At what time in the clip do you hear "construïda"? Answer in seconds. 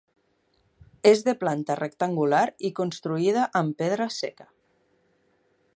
2.81-3.47